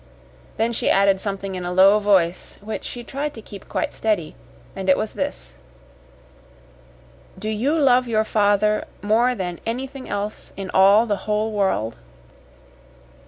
Then 0.57 0.73
she 0.73 0.89
added 0.89 1.21
something 1.21 1.53
in 1.53 1.63
a 1.63 1.71
low 1.71 1.99
voice 1.99 2.57
which 2.61 2.85
she 2.85 3.03
tried 3.03 3.35
to 3.35 3.41
keep 3.43 3.69
quite 3.69 3.93
steady, 3.93 4.35
and 4.75 4.89
it 4.89 4.97
was 4.97 5.13
this: 5.13 5.57
"Do 7.37 7.49
you 7.49 7.73
love 7.77 8.07
your 8.07 8.23
father 8.23 8.85
more 9.03 9.35
than 9.35 9.59
anything 9.63 10.09
else 10.09 10.53
in 10.57 10.71
all 10.73 11.05
the 11.05 11.29
whole 11.29 11.51
world?" 11.51 11.97